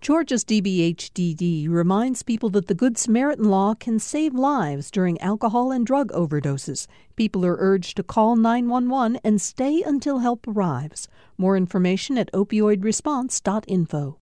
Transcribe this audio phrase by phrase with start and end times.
[0.00, 5.86] Georgia's DBHDD reminds people that the Good Samaritan Law can save lives during alcohol and
[5.86, 6.86] drug overdoses.
[7.16, 11.06] People are urged to call 911 and stay until help arrives.
[11.36, 14.16] More information at opioidresponse.info.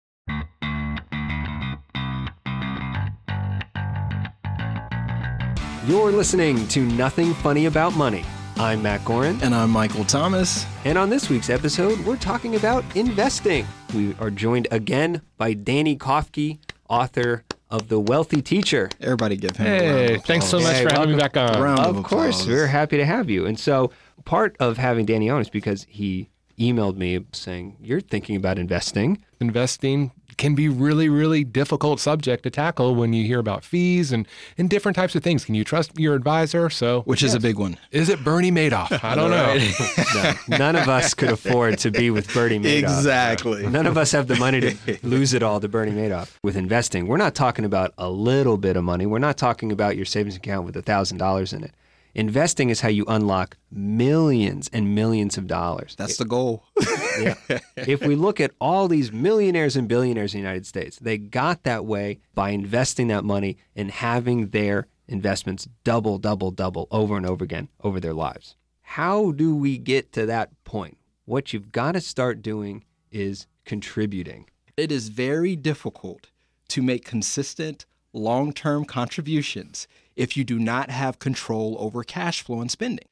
[5.86, 8.24] You're listening to Nothing Funny About Money.
[8.58, 9.40] I'm Matt Gorin.
[9.42, 10.66] And I'm Michael Thomas.
[10.84, 13.64] And on this week's episode, we're talking about investing.
[13.94, 16.58] We are joined again by Danny Kofke,
[16.88, 18.90] author of The Wealthy Teacher.
[19.00, 21.62] Everybody give him Hey, thanks so much Hey, for having me back on.
[21.62, 23.46] Round Of of course, we're happy to have you.
[23.46, 23.92] And so,
[24.24, 29.22] part of having Danny on is because he emailed me saying, You're thinking about investing.
[29.40, 34.26] Investing can be really, really difficult subject to tackle when you hear about fees and,
[34.56, 35.44] and different types of things.
[35.44, 36.70] Can you trust your advisor?
[36.70, 37.76] So, Which is a big one.
[37.90, 39.02] is it Bernie Madoff?
[39.04, 39.58] I don't know.
[40.48, 42.78] No, none of us could afford to be with Bernie Madoff.
[42.78, 43.66] Exactly.
[43.66, 46.36] None of us have the money to lose it all to Bernie Madoff.
[46.42, 49.04] With investing, we're not talking about a little bit of money.
[49.06, 51.72] We're not talking about your savings account with a $1,000 in it.
[52.14, 55.94] Investing is how you unlock millions and millions of dollars.
[55.96, 56.64] That's the goal.
[57.20, 57.34] Yeah.
[57.76, 61.64] if we look at all these millionaires and billionaires in the United States, they got
[61.64, 67.26] that way by investing that money and having their investments double, double, double over and
[67.26, 68.54] over again over their lives.
[68.82, 70.96] How do we get to that point?
[71.24, 74.48] What you've got to start doing is contributing.
[74.76, 76.30] it is very difficult
[76.68, 82.60] to make consistent long term contributions if you do not have control over cash flow
[82.60, 83.06] and spending.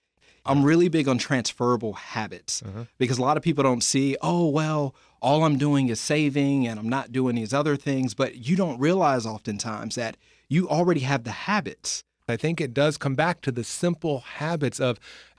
[0.44, 2.84] I'm really big on transferable habits uh-huh.
[2.98, 6.78] because a lot of people don't see, oh, well, all I'm doing is saving and
[6.78, 8.14] I'm not doing these other things.
[8.14, 10.16] But you don't realize oftentimes that
[10.48, 12.04] you already have the habits.
[12.28, 14.98] I think it does come back to the simple habits of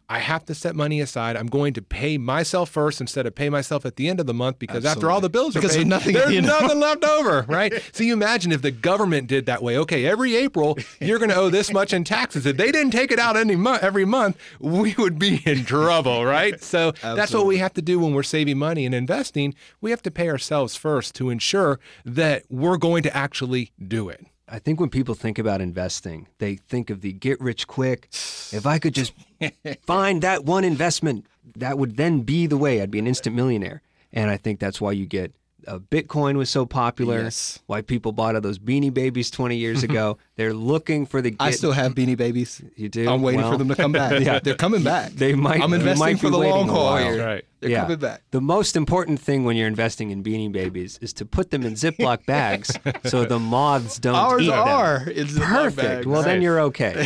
[0.09, 1.35] I have to set money aside.
[1.35, 4.33] I'm going to pay myself first instead of pay myself at the end of the
[4.33, 7.45] month because after all the bills Because are there's paid, nothing there's nothing left over,
[7.47, 7.73] right?
[7.97, 9.77] So you imagine if the government did that way.
[9.79, 12.45] Okay, every April you're going to owe this much in taxes.
[12.45, 16.25] If they didn't take it out any mo- every month, we would be in trouble,
[16.25, 16.61] right?
[16.63, 19.55] So that's what we have to do when we're saving money and investing.
[19.81, 24.25] We have to pay ourselves first to ensure that we're going to actually do it.
[24.49, 28.07] I think when people think about investing, they think of the get rich quick.
[28.53, 29.11] If I could just
[29.81, 31.25] find that one investment,
[31.55, 32.81] that would then be the way.
[32.81, 33.81] I'd be an instant millionaire.
[34.13, 35.33] And I think that's why you get
[35.65, 37.23] uh, Bitcoin was so popular.
[37.23, 37.59] Yes.
[37.65, 40.17] Why people bought all those Beanie Babies 20 years ago.
[40.35, 41.31] They're looking for the.
[41.31, 42.61] Get, I still have beanie babies.
[42.75, 43.09] You do?
[43.09, 44.21] I'm waiting Well, for them to come back.
[44.27, 44.39] Yeah.
[44.39, 45.11] They're coming back.
[45.13, 47.25] They might- I'm you investing might for the long haul here.
[47.25, 47.45] Right.
[47.59, 47.81] They're yeah.
[47.83, 48.21] coming back.
[48.31, 51.73] The most important thing when you're investing in Beanie Babies is to put them in
[51.73, 54.59] Ziploc bags so the moths don't Ours eat them.
[54.59, 55.03] are.
[55.07, 55.77] It's Ziploc Perfect.
[55.87, 56.05] bags.
[56.05, 57.03] Well, then you're okay.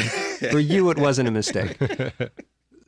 [0.51, 1.77] For you, it wasn't a mistake.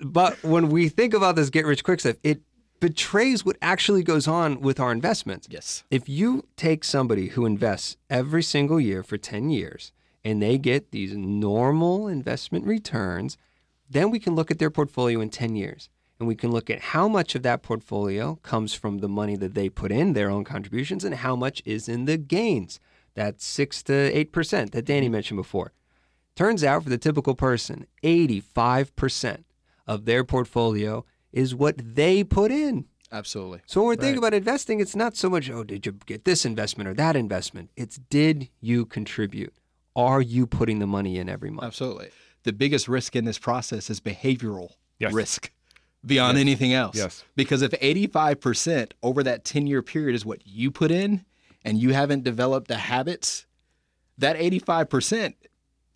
[0.01, 2.41] but when we think about this get rich quick stuff, it
[2.83, 5.47] betrays what actually goes on with our investments.
[5.49, 5.85] Yes.
[5.89, 10.91] If you take somebody who invests every single year for 10 years and they get
[10.91, 13.37] these normal investment returns,
[13.89, 15.87] then we can look at their portfolio in 10 years
[16.19, 19.53] and we can look at how much of that portfolio comes from the money that
[19.53, 22.81] they put in, their own contributions, and how much is in the gains.
[23.13, 25.13] That's 6 to 8% that Danny mm-hmm.
[25.13, 25.71] mentioned before.
[26.35, 29.45] Turns out for the typical person, 85%
[29.87, 32.85] of their portfolio is what they put in.
[33.11, 33.61] Absolutely.
[33.65, 36.45] So when we're thinking about investing, it's not so much, oh, did you get this
[36.45, 37.69] investment or that investment?
[37.75, 39.53] It's did you contribute?
[39.95, 41.65] Are you putting the money in every month?
[41.67, 42.09] Absolutely.
[42.43, 45.13] The biggest risk in this process is behavioral Yes.
[45.13, 45.51] risk
[46.05, 46.95] beyond anything else.
[46.95, 47.23] Yes.
[47.35, 51.25] Because if 85% over that 10 year period is what you put in
[51.63, 53.45] and you haven't developed the habits,
[54.17, 55.33] that 85%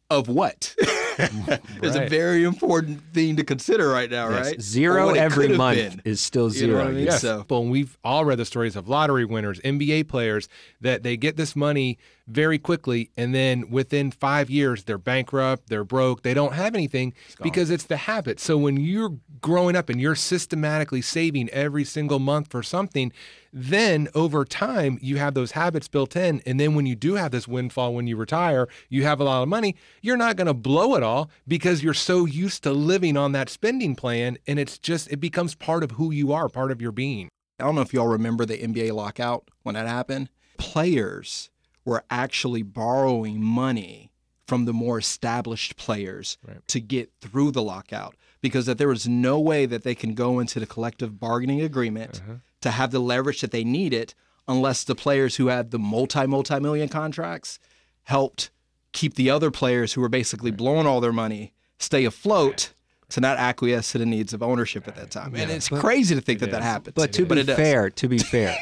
[0.10, 0.76] of what?
[1.82, 4.46] is a very important thing to consider right now, Yes.
[4.48, 4.62] right?
[4.62, 6.02] Zero every month been.
[6.06, 6.88] is still You know zero.
[6.88, 7.06] I mean?
[7.06, 7.22] Yes.
[7.22, 10.48] So- Well, and we've all read the stories of lottery winners, NBA players,
[10.82, 15.86] that they get this money very quickly, and then within five years, they're bankrupt, they're
[15.86, 18.40] broke, they don't have anything because it's the habit.
[18.42, 23.14] So when you're growing up and you're systematically saving every single month for something,
[23.60, 26.42] then over time, you have those habits built in.
[26.46, 29.42] And then when you do have this windfall when you retire, you have a lot
[29.42, 33.18] of money, you're not going to blow it all because you're so used to living
[33.18, 34.38] on that spending plan.
[34.46, 37.30] And it's just, it becomes part of who you are, part of your being.
[37.60, 40.30] I don't know if y'all remember the NBA lockout when that happened.
[40.58, 41.50] Players
[41.86, 44.12] were actually borrowing money
[44.48, 46.66] from the more established players Right.
[46.68, 50.40] to get through the lockout because that there was no way that they can go
[50.40, 52.36] into the collective bargaining agreement uh-huh.
[52.62, 54.14] To have the leverage that they needed
[54.48, 57.60] unless the players who had the multi multi million contracts
[58.04, 58.50] helped
[58.94, 62.74] keep the other players who were basically blowing all their money stay afloat
[63.10, 65.34] to not acquiesce to the needs of ownership at that time.
[65.36, 66.66] And it's But- crazy to think that It that is.
[66.66, 66.94] happens.
[66.96, 67.56] But to be it does.
[67.56, 68.58] fair, to be fair,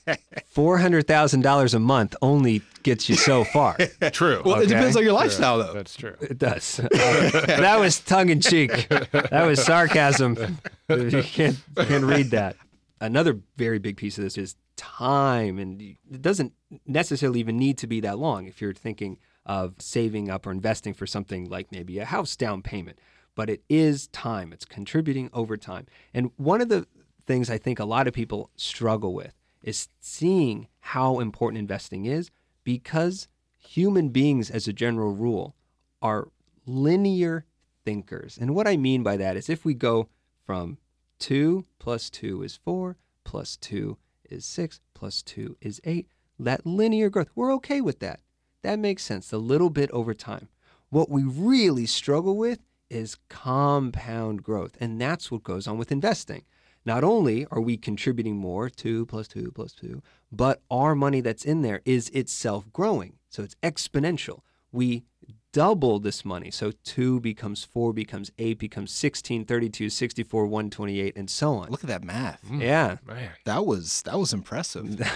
[0.46, 3.76] four hundred thousand dollars a month only gets you so far.
[4.12, 4.40] True.
[4.44, 5.74] Well, it depends on your lifestyle, though.
[5.74, 6.14] That's true.
[6.22, 6.80] It does.
[6.80, 6.88] Uh,
[7.46, 8.88] that was tongue in cheek.
[8.88, 10.58] That was sarcasm.
[10.88, 12.56] You can't, you can't read that.
[13.00, 16.52] Another very big piece of this is time, and it doesn't
[16.86, 20.92] necessarily even need to be that long if you're thinking of saving up or investing
[20.92, 22.98] for something like maybe a house down payment.
[23.34, 24.52] But it is time.
[24.52, 25.86] It's contributing over time.
[26.12, 26.86] And one of the
[27.26, 32.30] things I think a lot of people struggle with is seeing how important investing is
[32.64, 35.54] because human beings, as a general rule,
[36.02, 36.28] are
[36.66, 37.46] linear
[37.84, 38.38] thinkers.
[38.38, 40.08] And what I mean by that is if we go
[40.44, 40.78] from
[41.20, 43.96] 2 plus 2 is 4, plus 2
[44.28, 46.08] is 6, plus 2 is 8,
[46.38, 48.20] that linear growth, we're okay with that.
[48.62, 50.48] That makes sense, a little bit over time.
[50.88, 52.58] What we really struggle with
[52.88, 54.76] is compound growth.
[54.80, 56.42] And that's what goes on with investing.
[56.84, 60.02] Not only are we contributing more, 2 plus 2 plus 2,
[60.32, 63.18] but our money that's in there is itself growing.
[63.28, 64.40] So it's exponential.
[64.72, 65.04] We
[65.52, 66.50] double this money.
[66.50, 71.68] So 2 becomes 4, becomes 8, becomes 16, 32, 64, 128, and so on.
[71.70, 72.40] Look at that math.
[72.50, 72.96] Yeah.
[73.06, 73.30] Man.
[73.44, 75.00] That was that was impressive.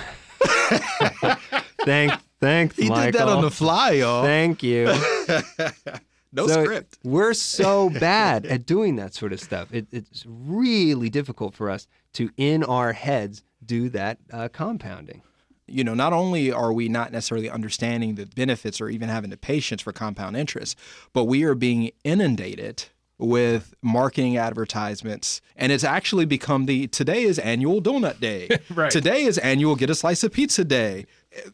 [1.85, 3.05] Thank, thank He Michael.
[3.05, 4.23] did that on the fly, y'all.
[4.23, 4.87] Thank you.
[6.33, 6.99] no So script.
[7.05, 9.69] We're so bad at doing that sort of stuff.
[9.73, 15.23] It, it's really difficult for us to, in our heads, do that uh, compounding.
[15.67, 19.37] You know, not only are we not necessarily understanding the benefits or even having the
[19.37, 20.79] patience for compound interest,
[21.13, 22.85] but we are being inundated
[23.19, 25.41] with marketing advertisements.
[25.57, 28.49] And it's actually become the today is annual donut day.
[28.75, 28.91] Right.
[28.91, 31.07] Today is annual get a slice of pizza day.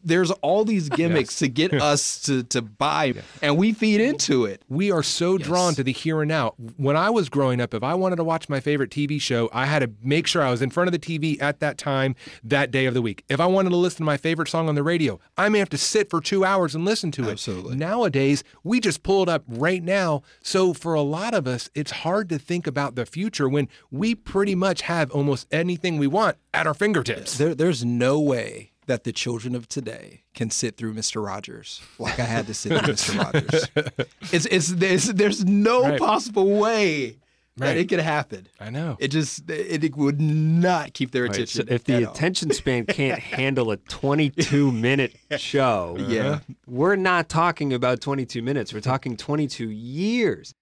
[0.03, 4.63] There's all these gimmicks to get us to, to buy, and we feed into it.
[4.69, 6.53] We are so drawn to the here and now.
[6.77, 9.65] When I was growing up, if I wanted to watch my favorite TV show, I
[9.65, 12.71] had to make sure I was in front of the TV at that time, that
[12.71, 13.23] day of the week.
[13.29, 15.69] If I wanted to listen to my favorite song on the radio, I may have
[15.69, 17.31] to sit for two hours and listen to it.
[17.31, 17.75] Absolutely.
[17.75, 20.21] Nowadays, we just pull it up right now.
[20.43, 24.15] So for a lot of us, it's hard to think about the future when we
[24.15, 27.37] pretty much have almost anything we want at our fingertips.
[27.37, 31.23] There, there's no way that the children of today can sit through Mr.
[31.25, 33.17] Rogers like I had to sit through Mr.
[33.23, 34.07] Rogers.
[34.33, 35.99] It's, it's, there's, there's no Right.
[35.99, 37.17] possible way
[37.57, 38.47] that it could happen.
[38.59, 38.95] I know.
[38.99, 41.67] It just, it, it would not keep their Right, so attention.
[41.69, 42.13] if the at all.
[42.13, 46.21] attention span can't handle a 22 minute show, Yeah.
[46.21, 46.39] Uh-huh.
[46.65, 48.73] we're not talking about 22 minutes.
[48.73, 50.53] We're talking 22 years.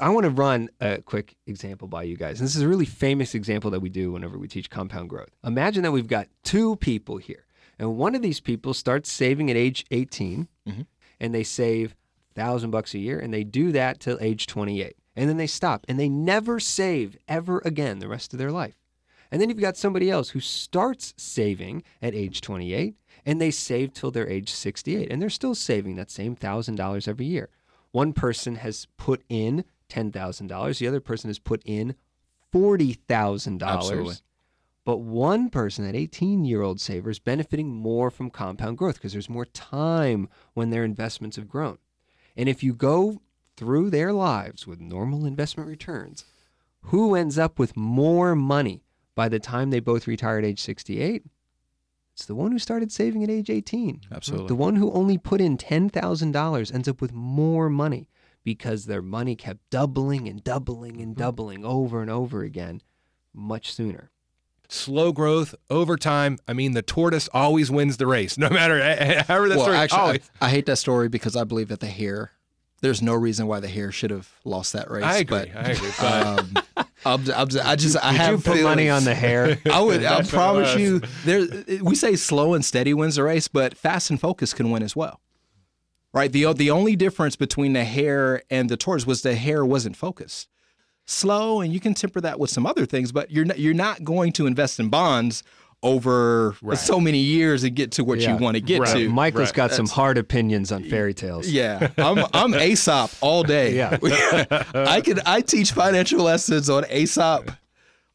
[0.00, 2.38] I want to run a quick example by you guys.
[2.38, 5.30] And this is a really famous example that we do whenever we teach compound growth.
[5.44, 7.44] Imagine that we've got two people here,
[7.78, 10.82] and one of these people starts saving at age 18, mm-hmm.
[11.20, 11.94] and they save
[12.34, 15.84] thousand bucks a year, and they do that till age 28, and then they stop,
[15.88, 18.78] and they never save ever again the rest of their life.
[19.30, 22.94] And then you've got somebody else who starts saving at age 28
[23.26, 27.26] and they save till they're age 68 and they're still saving that same $1,000 every
[27.26, 27.50] year.
[27.90, 31.94] One person has put in $10,000, the other person has put in
[32.54, 34.22] $40,000.
[34.88, 39.12] But one person, that 18 year old saver, is benefiting more from compound growth because
[39.12, 41.76] there's more time when their investments have grown.
[42.38, 43.20] And if you go
[43.58, 46.24] through their lives with normal investment returns,
[46.84, 48.82] who ends up with more money
[49.14, 51.22] by the time they both retire at age 68?
[52.14, 54.00] It's the one who started saving at age 18.
[54.10, 54.48] Absolutely.
[54.48, 58.08] The one who only put in $10,000 ends up with more money
[58.42, 61.20] because their money kept doubling and doubling and mm-hmm.
[61.20, 62.80] doubling over and over again
[63.34, 64.10] much sooner.
[64.70, 66.38] Slow growth over time.
[66.46, 68.82] I mean, the tortoise always wins the race, no matter
[69.22, 69.76] however that well, story.
[69.76, 70.30] actually, always.
[70.40, 72.32] I, I hate that story because I believe that the hare,
[72.82, 75.04] there's no reason why the hare should have lost that race.
[75.04, 75.38] I agree.
[75.38, 75.90] But, I agree.
[75.98, 76.52] But um,
[77.04, 79.58] I'm, I'm, I just, I Did have you put money on the hare?
[79.72, 80.04] I would.
[80.04, 81.00] I That's what promise you.
[81.24, 81.46] There,
[81.82, 84.94] we say slow and steady wins the race, but fast and focus can win as
[84.94, 85.20] well.
[86.12, 86.30] Right.
[86.30, 90.48] the The only difference between the hare and the tortoise was the hare wasn't focused.
[91.10, 94.04] Slow, and you can temper that with some other things, but you're not, you're not
[94.04, 95.42] going to invest in bonds
[95.82, 98.32] over so many years and get to what Yeah.
[98.36, 98.94] you want to get Right.
[98.96, 99.08] to.
[99.08, 99.54] Michael's Right.
[99.54, 101.48] got some hard opinions on fairy tales.
[101.48, 103.76] Yeah, I'm I'm Aesop all day.
[103.76, 103.96] Yeah.
[104.74, 107.52] I can I teach financial lessons on Aesop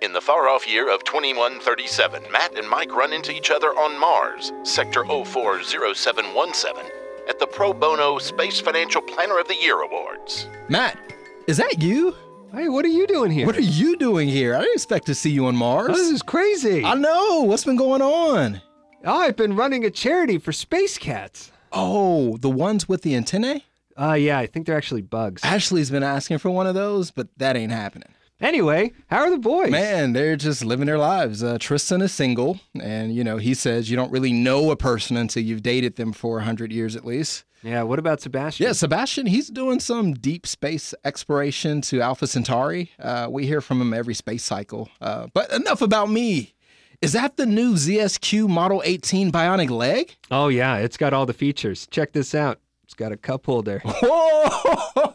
[0.05, 3.99] In the far off year of 2137, Matt and Mike run into each other on
[3.99, 6.85] Mars, Sector 040717,
[7.27, 10.47] at the Pro Bono Space Financial Planner of the Year Awards.
[10.69, 10.99] Matt,
[11.47, 12.15] is that you?
[12.53, 13.47] Hey, what are you doing here?
[13.47, 14.55] What are you doing here?
[14.55, 15.89] I didn't expect to see you on Mars.
[15.91, 16.85] Oh, this is crazy.
[16.85, 17.41] I know.
[17.41, 18.61] What's been going on?
[19.07, 21.51] Oh, I've been running a charity for space cats.
[21.73, 23.65] Oh, the ones with the antennae?
[23.99, 25.43] Uh, yeah, I think they're actually bugs.
[25.43, 28.14] Ashley's been asking for one of those, but that ain't happening.
[28.45, 29.71] Anyway, how are the boys?
[29.71, 31.43] Man, they're just living their lives.
[31.43, 35.17] Uh, Tristan is single, and you know he says you don't really know a person
[35.17, 37.45] until you've dated them for hundred years at least.
[37.63, 38.67] Yeah, what about Sebastian?
[38.67, 42.91] Yeah, Sebastian, he's doing some deep space exploration to Alpha Centauri.
[42.99, 44.91] Uh, we hear from him every space cycle.
[45.01, 46.53] Uh, but enough about me.
[47.01, 50.15] Is that the new ZSQ Model 18 bionic leg?
[50.31, 51.87] Oh, yeah, it's got all the features.
[51.91, 52.61] Check this out.
[52.85, 53.81] It's got a cup holder.
[53.85, 55.15] Whoa!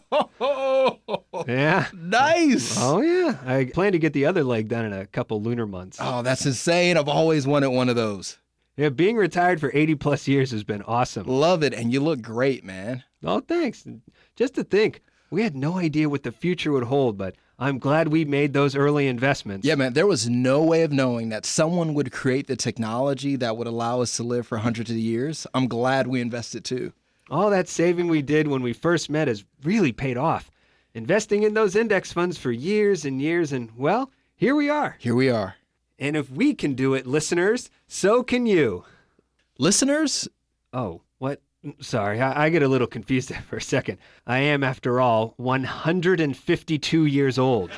[1.47, 1.87] yeah.
[2.09, 2.77] Nice.
[2.79, 3.37] Oh, yeah.
[3.45, 5.97] I plan to get the other leg done in a couple lunar months.
[5.99, 6.97] Oh, that's insane.
[6.97, 8.37] I've always wanted one of those.
[8.77, 11.27] Yeah, being retired for 80 plus years has been awesome.
[11.27, 11.73] Love it.
[11.73, 13.03] And you look great, man.
[13.23, 13.85] Oh, thanks.
[14.35, 18.07] Just to think, we had no idea what the future would hold, but I'm glad
[18.07, 19.67] we made those early investments.
[19.67, 23.57] Yeah, man, there was no way of knowing that someone would create the technology that
[23.57, 25.45] would allow us to live for hundreds of years.
[25.53, 26.93] I'm glad we invested too.
[27.29, 30.49] All that saving we did when we first met has really paid off.
[30.99, 34.97] Investing in those index funds for years and years, and well, here we are.
[34.99, 35.55] Here we are.
[35.97, 38.83] And if we can do it, listeners, so can you.
[39.57, 40.27] Listeners,
[40.73, 41.41] Oh, what?
[41.79, 43.97] Sorry, I, I get a little confused there for a second.
[44.27, 47.71] I am, after all, 152 years old.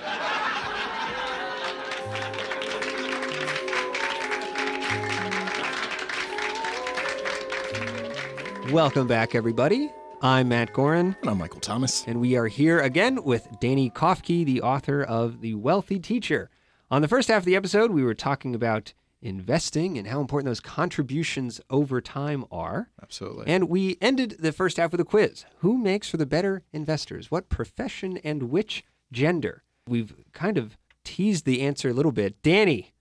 [8.72, 9.92] Welcome back, everybody.
[10.24, 12.06] I'm Matt Gorin, and I'm Michael Thomas.
[12.06, 16.52] and we are here again with Danny Kofke, the author of The Wealthy Teacher.
[16.92, 20.46] On the first half of the episode, we were talking about investing and how important
[20.46, 22.92] those contributions over time are.
[23.02, 23.48] Absolutely.
[23.48, 25.46] And we ended the first half with a quiz.
[25.62, 27.32] Who makes for the better investors?
[27.32, 29.64] What profession and which gender?
[29.88, 32.44] We've kind of teased the answer a little bit.
[32.44, 32.94] Danny,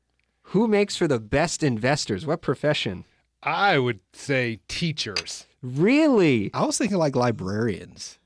[0.45, 2.25] who makes for the best investors?
[2.25, 3.05] What profession?
[3.43, 5.47] I would say teachers.
[5.63, 6.51] Really?
[6.55, 8.19] I was thinking like librarians.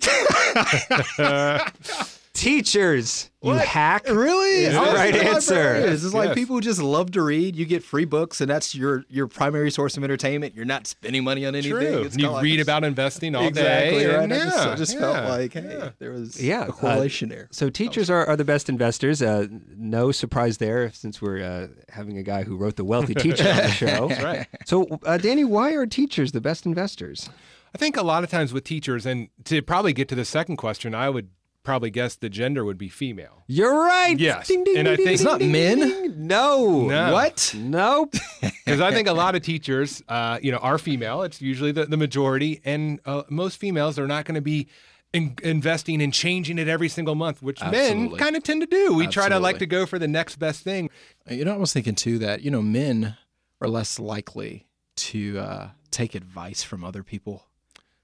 [2.42, 3.64] Teachers, you What?
[3.64, 4.08] hack.
[4.08, 4.64] Really?
[4.64, 5.54] Is I the was right thinking answer.
[5.54, 6.04] librarians.
[6.04, 6.34] It's like Yes.
[6.34, 7.54] people who just love to read.
[7.54, 10.54] You get free books, and that's your your primary source of entertainment.
[10.56, 11.70] You're not spending money on anything.
[11.72, 12.02] True.
[12.02, 14.06] It's you kinda like read about investing all exactly day.
[14.12, 14.24] right.
[14.24, 15.90] and I just, I yeah, just yeah, felt like, hey, yeah.
[16.00, 17.46] there was Yeah, a correlation there.
[17.52, 19.22] So teachers are, are the best investors.
[19.22, 19.46] Uh,
[19.76, 23.56] no surprise there, since we're uh, having a guy who wrote The Wealthy Teacher on
[23.56, 24.08] the show.
[24.08, 24.46] That's right.
[24.66, 27.30] So, uh, Danny, why are teachers the best investors?
[27.72, 30.56] I think a lot of times with teachers, and to probably get to the second
[30.56, 31.28] question, I would
[31.62, 33.44] probably guess the gender would be female.
[33.46, 34.18] You're right.
[34.18, 34.48] Yes.
[34.48, 35.78] Ding, ding, And ding, I think- It's not ding, men?
[35.78, 36.26] ding, ding.
[36.26, 36.86] No.
[36.88, 37.12] No.
[37.12, 37.54] What?
[37.56, 38.14] Nope.
[38.64, 41.22] Because I think a lot of teachers, uh, you know, are female.
[41.22, 44.68] It's usually the, the majority, and uh, most females are not going to be
[45.12, 48.94] in, investing and changing it every single month, which men kind of tend to do.
[48.94, 50.90] We try to like to go for the next best thing.
[51.28, 53.16] You know, I was thinking too that you know men
[53.60, 54.66] are less likely
[54.96, 57.44] to uh, take advice from other people,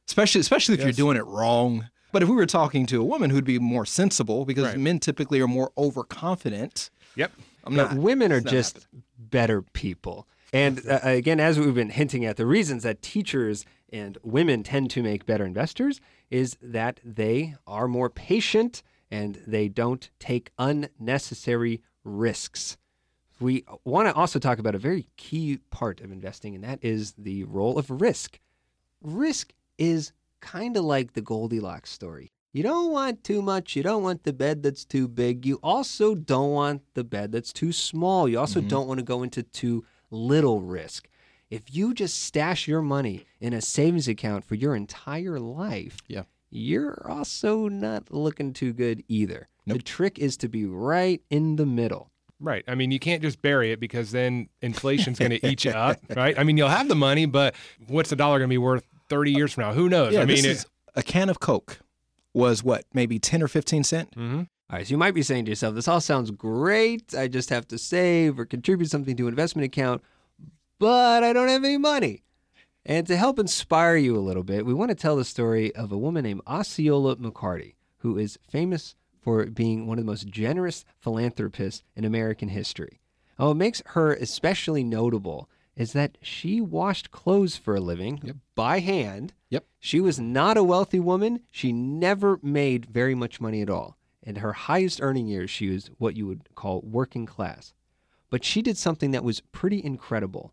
[0.08, 1.88] especially especially if you're doing it wrong.
[2.12, 4.78] But if we were talking to a woman who'd be more sensible, because Right.
[4.78, 6.90] men typically are more overconfident.
[7.16, 7.32] Yep.
[7.64, 7.96] I'm No, not.
[7.96, 8.86] women are not just
[9.18, 10.26] better people.
[10.52, 14.90] And uh, again, as we've been hinting at, the reasons that teachers and women tend
[14.92, 16.00] to make better investors
[16.30, 22.76] is that they are more patient and they don't take unnecessary risks.
[23.40, 27.12] we want to also talk about a very key part of investing, and that is
[27.16, 28.40] the role of risk.
[29.00, 32.32] Risk is kind of like the Goldilocks story.
[32.52, 33.76] You don't want too much.
[33.76, 35.44] You don't want the bed that's too big.
[35.44, 38.28] You also don't want the bed that's too small.
[38.28, 38.68] You also mm-hmm.
[38.68, 41.08] don't want to go into too little risk.
[41.50, 46.24] If you just stash your money in a savings account for your entire life, Yeah.
[46.50, 49.48] you're also not looking too good either.
[49.66, 52.10] The trick is to be right in the middle.
[52.40, 52.64] Right.
[52.66, 55.98] I mean, you can't just bury it because then inflation's going to eat you up,
[56.16, 56.38] right?
[56.38, 57.54] I mean, you'll have the money, but
[57.86, 59.72] what's the dollar going to be worth 30 years from now?
[59.72, 60.12] Who knows?
[60.12, 61.78] Yeah, I mean, this is a can of Coke
[62.34, 64.14] was what, maybe 10 or 15 cent?
[64.14, 67.14] hmm All right, so you might be saying to yourself, this all sounds great.
[67.14, 70.02] I just have to save or contribute something to an investment account,
[70.78, 72.22] but I don't have any money.
[72.86, 75.92] And to help inspire you a little bit, we want to tell the story of
[75.92, 80.84] a woman named Osceola McCarty, who is famous for being one of the most generous
[81.00, 83.00] philanthropists in American history.
[83.36, 88.80] And what makes her especially notable is that she washed clothes for a living by
[88.80, 89.32] hand.
[89.48, 89.64] Yep.
[89.78, 91.42] She was not a wealthy woman.
[91.52, 93.96] She never made very much money at all.
[94.22, 97.74] In her highest earning years, she was what you would call working class.
[98.28, 100.52] But she did something that was pretty incredible.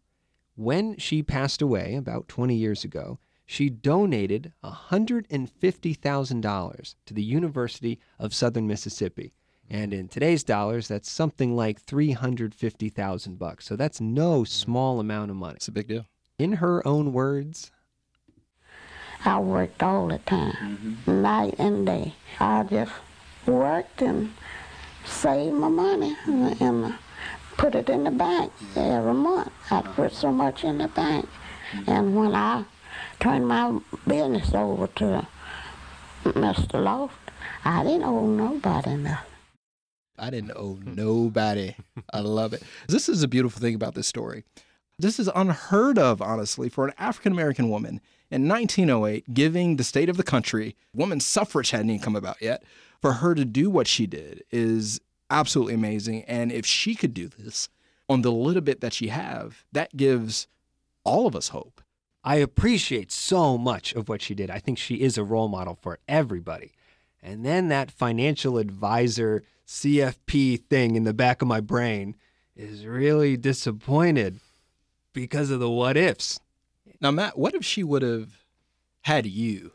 [0.55, 3.17] When she passed away about 20 years ago,
[3.47, 9.33] she donated $150,000 to the University of Southern Mississippi.
[9.69, 13.65] And in today's dollars, that's something like 350,000 bucks.
[13.65, 14.47] So that's no mm.
[14.47, 15.55] small amount of money.
[15.55, 16.05] It's a big deal.
[16.37, 17.71] In her own words,
[19.23, 21.21] I worked all the time, mm-hmm.
[21.21, 22.13] night and day.
[22.39, 22.91] I just
[23.47, 24.33] worked and
[25.03, 26.95] saved my money and, and
[27.57, 29.51] put it in the bank every month.
[29.71, 29.93] I uh-huh.
[29.93, 31.27] put so much in the bank.
[31.71, 31.89] Mm-hmm.
[31.89, 32.65] And when I
[33.19, 35.27] turned my business over to
[36.23, 36.83] Mr.
[36.83, 37.15] Loft,
[37.63, 39.34] I didn't owe nobody nothing.
[40.17, 41.75] I didn't owe nobody.
[42.13, 42.63] I love it.
[42.87, 44.43] This is a beautiful thing about this story.
[44.97, 47.99] This is unheard of, honestly, for an African American woman
[48.31, 52.63] in 1908 giving the state of the country, women's suffrage hadn't even come about yet.
[53.01, 56.23] For her to do what she did is absolutely amazing.
[56.23, 57.69] And if she could do this
[58.09, 60.47] on the little bit that she have, that gives
[61.03, 61.81] all of us hope.
[62.23, 64.49] I appreciate so much of what she did.
[64.49, 66.71] I think she is a role model for everybody.
[67.21, 72.15] And then that financial advisor CFP thing in the back of my brain
[72.55, 74.39] is really disappointed
[75.13, 76.39] because of the what ifs.
[77.01, 78.45] Now, Matt, what if she would have
[79.01, 79.71] had you?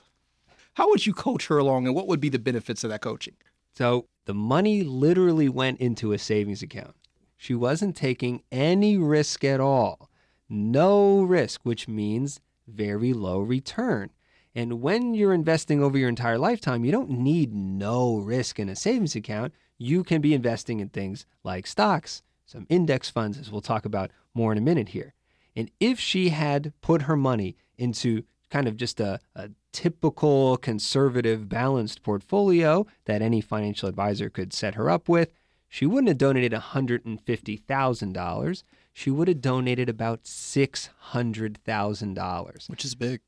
[0.74, 3.34] How would you coach her along, and what would be the benefits of that coaching?
[3.74, 6.94] So the money literally went into a savings account.
[7.36, 10.10] She wasn't taking any risk at all.
[10.48, 14.10] No risk, which means very low return.
[14.54, 18.76] And when you're investing over your entire lifetime, you don't need no risk in a
[18.76, 19.54] savings account.
[19.82, 24.10] You can be investing in things like stocks, some index funds, as we'll talk about
[24.34, 25.14] more in a minute here.
[25.56, 31.48] And if she had put her money into kind of just a, a typical conservative
[31.48, 35.32] balanced portfolio that any financial advisor could set her up with,
[35.66, 38.62] she wouldn't have donated $150,000.
[38.92, 43.22] She would have donated about $600,000 Which is big.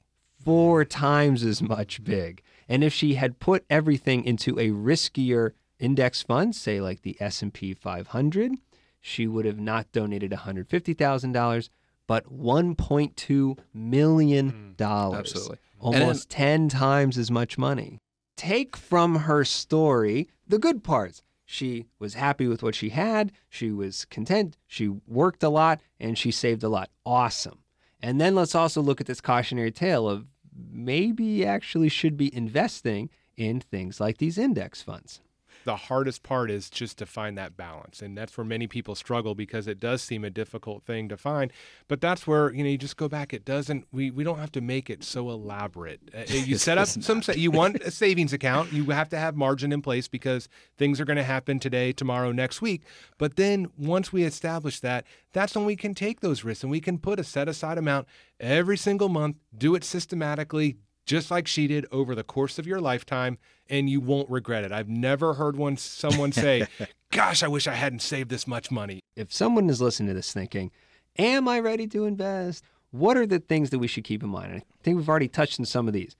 [0.45, 2.43] four times as much big.
[2.69, 7.75] And if she had put everything into a riskier index funds, say like the S&P
[7.75, 8.53] 500,
[9.01, 11.68] she would have not donated $150,000,
[12.07, 14.77] but $1.2 million.
[14.79, 15.59] Hmm, absolutely.
[15.81, 17.99] Almost 10 times as much money.
[18.37, 21.23] Take from her story the good parts.
[21.45, 23.33] She was happy with what she had.
[23.49, 24.57] She was content.
[24.66, 26.90] She worked a lot and she saved a lot.
[27.05, 27.59] Awesome.
[28.01, 32.35] And then let's also look at this cautionary tale of maybe you actually should be
[32.35, 35.21] investing in things like these index funds.
[35.64, 39.35] The hardest part is just to find that balance and that's where many people struggle
[39.35, 41.53] because it does seem a difficult thing to find
[41.88, 44.53] but that's where you know you just go back it doesn't we, we don't have
[44.53, 46.01] to make it so elaborate.
[46.16, 49.72] Uh, you set up some you want a savings account you have to have margin
[49.72, 52.83] in place because things are going to happen today tomorrow next week
[53.18, 56.81] but then once we establish that that's when we can take those risks and we
[56.81, 58.07] can put a set aside amount
[58.40, 62.81] every single month do it systematically just like she did over the course of your
[62.81, 63.38] lifetime
[63.69, 64.73] and you won't regret it.
[64.73, 66.67] I've never heard one someone say,
[67.11, 70.33] "Gosh, I wish I hadn't saved this much money." If someone is listening to this
[70.33, 70.71] thinking,
[71.19, 72.65] Am I ready to invest?
[72.91, 74.53] What are the things that we should keep in mind?
[74.53, 76.17] And I think we've already touched on some of these.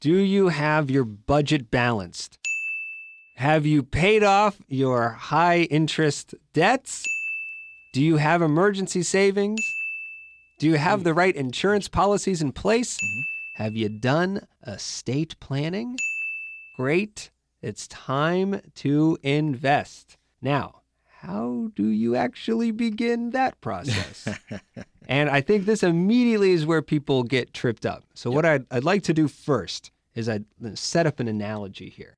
[0.00, 2.38] Do you have your budget balanced?
[3.36, 7.04] Have you paid off your high interest debts?
[7.92, 9.60] Do you have emergency savings?
[10.58, 11.04] Do you have hmm.
[11.04, 12.98] the right insurance policies in place?
[12.98, 13.20] Mm-hmm.
[13.56, 15.98] Have you done estate planning?
[16.74, 17.30] Great.
[17.60, 20.16] It's time to invest.
[20.40, 20.80] Now,
[21.20, 24.26] how do you actually begin that process?
[25.06, 28.04] and I think this immediately is where people get tripped up.
[28.14, 31.90] So, what I'd, I'd like to do first is I'd uh, set up an analogy
[31.90, 32.16] here.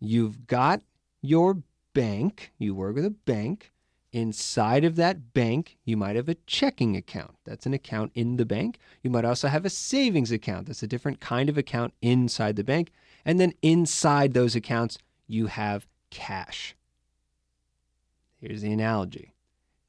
[0.00, 0.80] You've got
[1.20, 1.58] your
[1.92, 3.71] bank, you work with a bank.
[4.12, 7.36] Inside of that bank, you might have a checking account.
[7.44, 8.78] That's an account in the bank.
[9.02, 10.66] You might also have a savings account.
[10.66, 12.92] That's a different kind of account inside the bank.
[13.24, 16.76] And then inside those accounts, you have cash.
[18.38, 19.32] Here's the analogy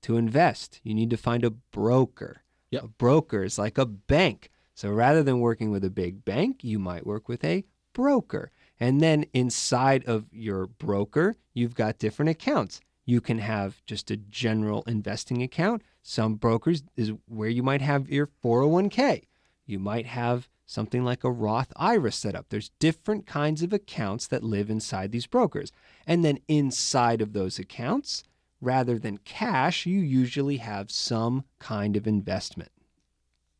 [0.03, 2.43] to invest, you need to find a broker.
[2.71, 2.83] Yep.
[2.83, 4.51] A broker is like a bank.
[4.75, 8.51] So rather than working with a big bank, you might work with a broker.
[8.79, 12.81] And then inside of your broker, you've got different accounts.
[13.05, 15.81] You can have just a general investing account.
[16.01, 19.23] Some brokers is where you might have your 401k.
[19.65, 22.47] You might have something like a Roth IRA set up.
[22.49, 25.71] There's different kinds of accounts that live inside these brokers.
[26.07, 28.23] And then inside of those accounts,
[28.61, 32.71] rather than cash, you usually have some kind of investment.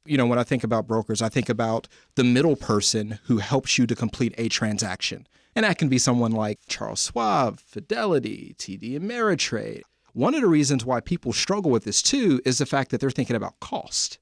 [0.06, 3.78] You know, when I think about brokers, I think about the middle person who helps
[3.78, 5.28] you to complete a transaction.
[5.56, 9.82] And that can be someone like Charles Schwab, Fidelity, TD Ameritrade.
[10.14, 13.12] One of the reasons why people struggle with this too is the fact that they're
[13.12, 14.20] thinking about cost,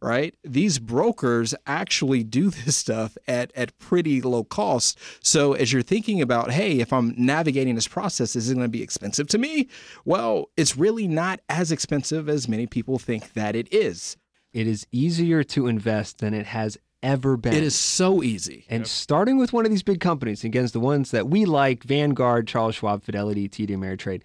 [0.00, 0.34] right?
[0.44, 4.98] These brokers actually do this stuff at, at pretty low cost.
[5.22, 8.68] So as you're thinking about, hey, if I'm navigating this process, is it going to
[8.68, 9.68] be expensive to me?
[10.04, 14.16] Well, it's really not as expensive as many people think that it is.
[14.52, 17.52] It is easier to invest than it has ever been.
[17.54, 18.64] It is so easy.
[18.68, 22.48] And starting with one of these big companies, against the ones that we like Vanguard,
[22.48, 24.22] Charles Schwab, Fidelity, TD Ameritrade,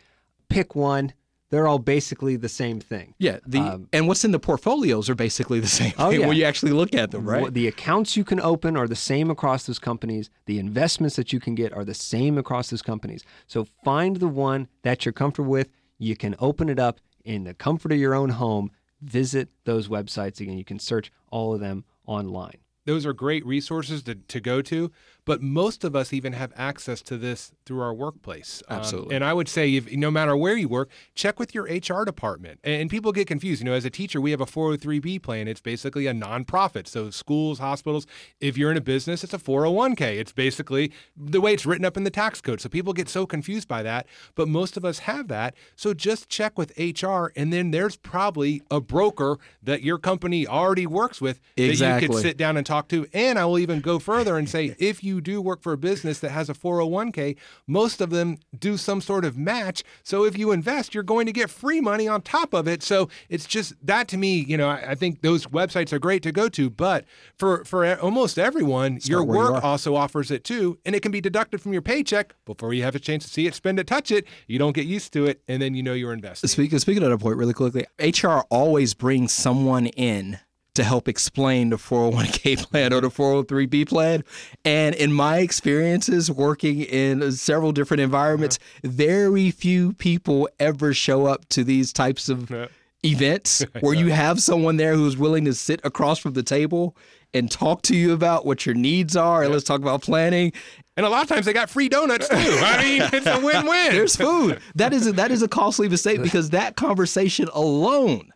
[0.50, 1.14] pick one.
[1.52, 3.16] They're all basically the same thing.
[3.18, 6.28] Yeah, the Um, and what's in the portfolios are basically the same Oh, yeah.
[6.28, 7.52] when you actually look at them, right?
[7.52, 10.30] The accounts you can open are the same across those companies.
[10.46, 13.24] The investments that you can get are the same across those companies.
[13.48, 15.70] So find the one that you're comfortable with.
[15.98, 18.70] You can open it up in the comfort of your own home.
[19.02, 20.56] Visit those websites again.
[20.58, 22.58] You can search all of them online.
[22.90, 24.92] Those are great resources to, to go to
[25.30, 28.64] but most of us even have access to this through our workplace.
[28.68, 29.16] Um, Absolutely.
[29.16, 32.60] and i would say if no matter where you work check with your hr department.
[32.64, 33.62] And, and people get confused.
[33.62, 35.48] You know as a teacher we have a 403b plan.
[35.48, 36.88] It's basically a nonprofit.
[36.88, 38.08] So schools hospitals
[38.40, 41.96] if you're in a business it's a 401k it's basically the way it's written up
[41.96, 42.60] in the tax code.
[42.60, 44.08] So people get so confused by that.
[44.34, 45.54] But most of us have that.
[45.76, 50.88] So just check with hr and then there's probably a broker that your company already
[50.88, 53.06] works with that you could sit down and talk to.
[53.14, 56.20] And I will even go further and say if you do work for a business
[56.20, 59.84] that has a 401k, most of them do some sort of match.
[60.04, 62.84] So if you invest, you're going to get free money on top of it.
[62.84, 66.24] So it's just that to me, you know, I, I think those websites are great
[66.24, 66.70] to go to.
[66.70, 67.06] But
[67.38, 70.78] for, for almost everyone, your where you work also offers it too.
[70.86, 73.48] And it can be deducted from your paycheck before you have a chance to see
[73.48, 74.26] it, spend it, touch it.
[74.48, 75.42] You don't get used to it.
[75.48, 76.48] And then you know you're investing.
[76.48, 80.40] Speaking speaking of that point, really quickly, HR always brings someone in
[80.76, 84.24] to help explain the 401k plan or the 403b plan.
[84.64, 91.48] And in my experiences working in several different environments, very few people ever show up
[91.50, 92.68] to these types of Yeah.
[93.04, 96.96] events where you have someone there who's willing to sit across from the table
[97.34, 100.52] and talk to you about what your needs are and let's talk about planning
[100.98, 102.36] And a lot of times they got free donuts too.
[102.38, 103.92] I mean, it's a win-win.
[103.92, 104.60] there's food.
[104.76, 108.32] That is a, that is a costly mistake because that conversation alone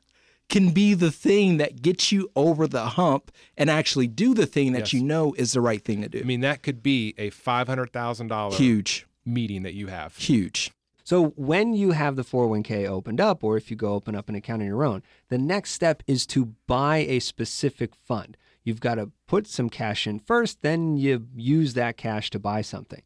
[0.50, 4.74] can be the thing that gets you over the hump and actually do the thing
[4.74, 4.94] that Yes.
[4.94, 6.20] you know is the right thing to do.
[6.20, 10.16] I mean, that could be a five hundred thousand dollar huge, meeting that you have.
[10.18, 10.72] huge.
[11.06, 14.36] So when you have the 401k opened up, or if you go open up an
[14.36, 18.38] account on your own, the next step is to buy a specific fund.
[18.64, 22.62] You've got to put some cash in first, then you use that cash to buy
[22.62, 23.02] something.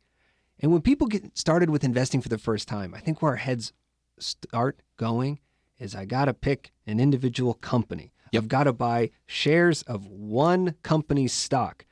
[0.60, 3.38] And when people get started with investing for the first time, I think where our
[3.38, 3.73] heads
[4.19, 5.39] start going
[5.80, 8.12] is I got to pick an individual company.
[8.36, 11.86] I've got to buy shares of one company's stock.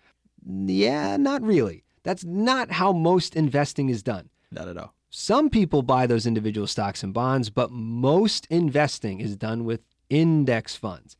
[0.46, 1.84] Yeah, not really.
[2.04, 4.30] That's not how most investing is done.
[4.52, 4.94] Not at all.
[5.10, 10.76] Some people buy those individual stocks and bonds, but most investing is done with index
[10.76, 11.18] funds.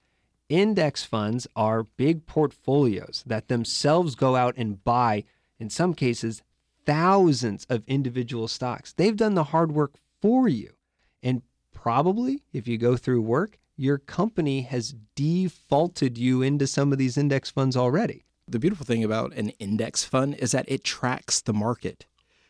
[0.50, 5.24] Index funds are big portfolios that themselves go out and buy,
[5.60, 6.44] in some cases,
[6.86, 8.94] thousands of individual stocks.
[8.94, 10.74] They've done the hard work for you.
[11.24, 11.42] And
[11.86, 17.16] probably, if you go through work, your company has defaulted you into some of these
[17.16, 18.26] index funds already.
[18.48, 22.08] The beautiful thing about an index fund is that it tracks the market.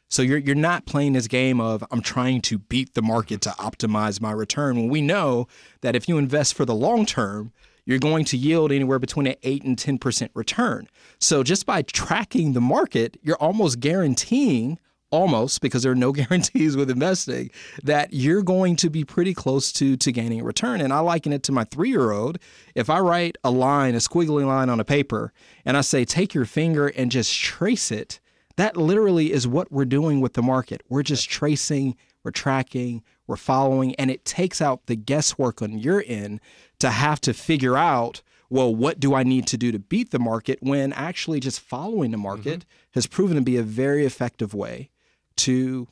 [0.08, 3.50] So you're you're not playing this game of I'm trying to beat the market to
[3.50, 5.50] optimize my return when we know
[5.82, 7.52] that if you invest for the long term,
[7.86, 10.88] you're going to yield anywhere between an 8 and 10% return.
[11.20, 14.80] So just by tracking the market, you're almost guaranteeing
[15.16, 17.50] almost because there are no guarantees with investing
[17.84, 20.82] that you're going to be pretty close to to gaining a return.
[20.82, 22.38] And i liken it to my three-year-old.
[22.76, 25.32] If i write a line a squiggly line on a paper
[25.64, 28.20] and i say take your finger and just trace it
[28.58, 30.82] that literally is what we're doing with the market.
[30.90, 36.04] We're just tracing we're tracking we're following and it takes out the guesswork on your
[36.06, 36.42] end
[36.80, 40.20] to have to figure out well, what do I need to do to beat the
[40.20, 42.92] market when actually just following the market mm-hmm.
[42.92, 44.92] has proven to be a very effective way
[45.38, 45.88] to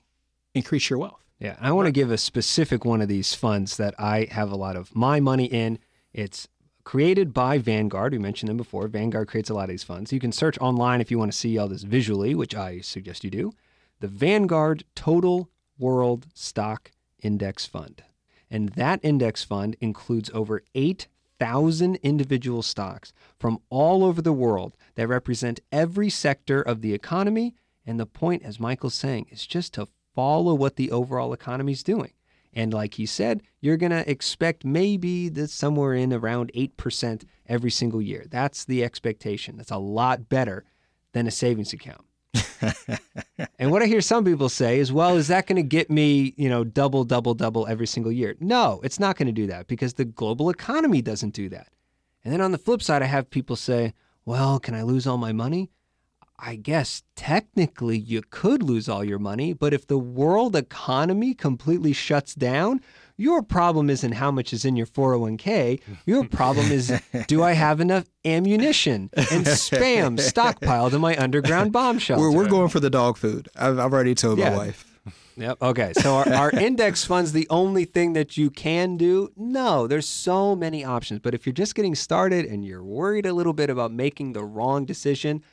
[0.53, 1.23] increase your wealth.
[1.39, 4.55] Yeah, I want to give a specific one of these funds that I have a
[4.55, 5.79] lot of my money in.
[6.13, 6.47] It's
[6.83, 8.13] created by Vanguard.
[8.13, 8.87] We mentioned them before.
[8.87, 10.13] Vanguard creates a lot of these funds.
[10.13, 13.23] You can search online if you want to see all this visually, which I suggest
[13.23, 13.51] you do.
[13.99, 18.03] The Vanguard Total World Stock Index Fund.
[18.49, 25.07] And that index fund includes over 8,000 individual stocks from all over the world that
[25.07, 29.87] represent every sector of the economy and the point, as Michael's saying, is just to
[30.15, 32.13] follow what the overall economy is doing.
[32.53, 37.71] And like he said, you're going to expect maybe that somewhere in around 8% every
[37.71, 38.25] single year.
[38.29, 39.57] That's the expectation.
[39.57, 40.63] That's a lot better
[41.13, 42.05] than a savings account.
[43.59, 46.33] and what I hear some people say is, well, is that going to get me,
[46.37, 48.35] you know, double, double, double every single year?
[48.39, 51.69] No, it's not going to do that because the global economy doesn't do that.
[52.23, 53.93] And then on the flip side, I have people say,
[54.25, 55.71] well, can I lose all my money?
[56.39, 61.93] I guess technically you could lose all your money, but if the world economy completely
[61.93, 62.81] shuts down,
[63.15, 65.79] your problem isn't how much is in your 401k.
[66.05, 71.99] Your problem is do I have enough ammunition and spam stockpiled in my underground bomb
[71.99, 72.21] shelter?
[72.21, 73.49] We're, we're going for the dog food.
[73.55, 74.49] I've, I've already told yeah.
[74.49, 74.89] my wife.
[75.35, 75.61] Yep.
[75.61, 75.93] Okay.
[75.93, 79.31] So are, are index funds the only thing that you can do?
[79.35, 81.19] No, there's so many options.
[81.19, 84.43] But if you're just getting started and you're worried a little bit about making the
[84.43, 85.43] wrong decision,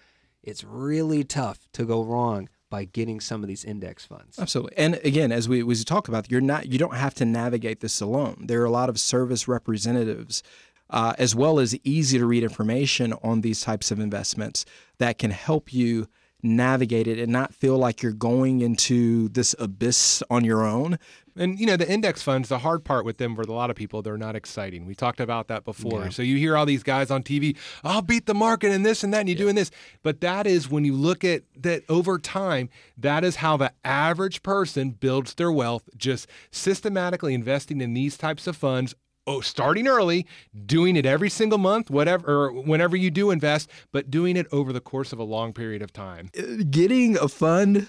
[0.42, 4.38] it's really tough to go wrong by getting some of these index funds.
[4.38, 4.76] Absolutely.
[4.76, 8.00] And again, as we, we talk about, you're not you don't have to navigate this
[8.00, 8.44] alone.
[8.46, 10.42] There are a lot of service representatives
[10.90, 14.64] uh, as well as easy to read information on these types of investments
[14.98, 16.08] that can help you
[16.42, 20.98] navigate it and not feel like you're going into this abyss on your own.
[21.36, 23.76] And you know, the index funds, the hard part with them for a lot of
[23.76, 24.84] people, they're not exciting.
[24.84, 26.04] We talked about that before.
[26.04, 26.08] Yeah.
[26.10, 29.12] So you hear all these guys on TV, I'll beat the market and this and
[29.14, 29.44] that, and you're yeah.
[29.44, 29.70] doing this.
[30.02, 34.42] But that is when you look at that over time, that is how the average
[34.42, 38.94] person builds their wealth, just systematically investing in these types of funds
[39.30, 40.26] oh, starting early,
[40.66, 44.72] doing it every single month, whatever, or whenever you do invest, but doing it over
[44.72, 46.30] the course of a long period of time.
[46.36, 47.88] Uh, getting a fund,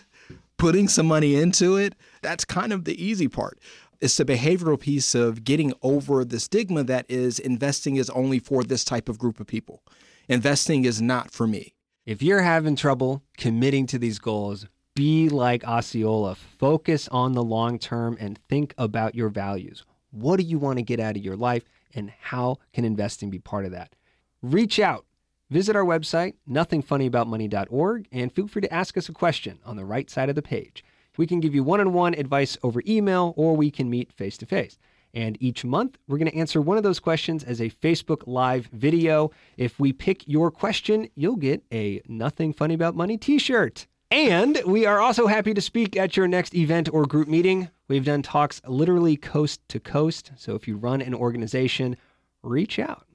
[0.57, 3.57] putting some money into it, that's kind of the easy part.
[3.99, 8.63] It's the behavioral piece of getting over the stigma that is investing is only for
[8.63, 9.83] this type of group of people.
[10.27, 11.73] Investing is not for me.
[12.05, 16.35] If you're having trouble committing to these goals, be like Osceola.
[16.35, 19.83] Focus on the long term and think about your values.
[20.11, 21.63] What do you want to get out of your life,
[21.95, 23.95] and how can investing be part of that?
[24.41, 25.05] Reach out.
[25.49, 30.09] Visit our website, nothingfunnyaboutmoney.org, and feel free to ask us a question on the right
[30.09, 30.83] side of the page.
[31.17, 34.37] We can give you one on one advice over email, or we can meet face
[34.37, 34.77] to face.
[35.13, 38.67] And each month, we're going to answer one of those questions as a Facebook Live
[38.67, 39.31] video.
[39.57, 43.87] If we pick your question, you'll get a Nothing Funny About Money t shirt.
[44.09, 47.69] And we are also happy to speak at your next event or group meeting.
[47.91, 50.31] We've done talks literally coast to coast.
[50.37, 51.97] So if you run an organization,
[52.41, 53.05] reach out.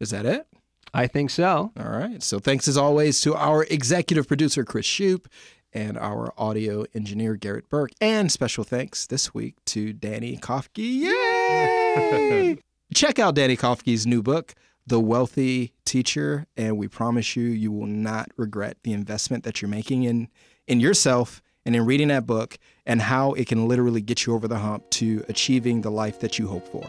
[0.00, 0.46] Is that it?
[0.94, 1.70] I think so.
[1.78, 2.22] All right.
[2.22, 5.26] So thanks as always to our executive producer, Chris Shoup,
[5.74, 7.90] and our audio engineer, Garrett Burke.
[8.00, 10.78] And special thanks this week to Danny Kofke.
[10.78, 12.56] Yay!
[12.94, 14.54] Check out Danny Kofke's new book,
[14.86, 19.68] The Wealthy Teacher, and we promise you, you will not regret the investment that you're
[19.68, 20.28] making in,
[20.66, 24.48] in yourself and in reading that book and how it can literally get you over
[24.48, 26.84] the hump to achieving the life that you hope for.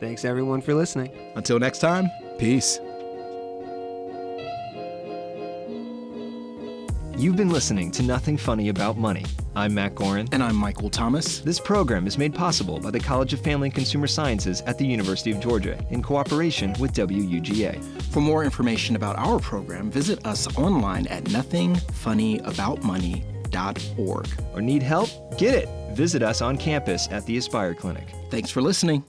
[0.00, 1.12] Thanks, everyone, for listening.
[1.34, 2.80] Until next time, peace.
[7.16, 9.24] You've been listening to Nothing Funny About Money.
[9.56, 10.28] I'm Matt Gorin.
[10.30, 11.40] And I'm Michael Thomas.
[11.40, 14.86] This program is made possible by the College of Family and Consumer Sciences at the
[14.86, 17.82] University of Georgia in cooperation with WUGA.
[18.12, 23.37] For more information about our program, visit us online at nothingfunnyaboutmoney.com
[24.54, 25.10] or need help?
[25.38, 25.68] Get it.
[25.94, 28.08] Visit us on campus at the Aspire Clinic.
[28.30, 29.04] Thanks for listening.